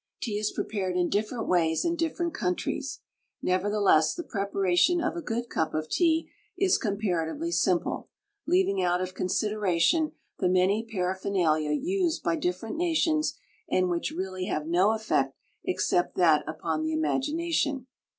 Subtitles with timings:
[0.19, 3.01] Tea is prepared in different ways in different countries,
[3.43, 8.09] nevertheless the preparation of a good cup of tea is comparatively simple,
[8.47, 13.37] leaving out of consideration the many paraphernalia used by different nations
[13.69, 15.35] and which really have no effect
[15.65, 17.85] except that upon the imagination.